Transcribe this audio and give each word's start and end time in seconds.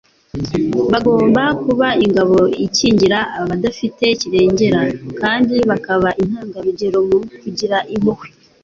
Bagomba 0.91 1.43
kuba 1.63 1.87
ingabo 2.05 2.39
ikingira 2.65 3.19
abadafite 3.41 4.05
kirengera, 4.19 4.81
kandi 5.21 5.55
bakaba 5.69 6.09
intanga 6.23 6.57
rugero 6.65 6.97
mu 7.07 7.17
kugira 7.41 7.77
impuhwe 7.95 8.27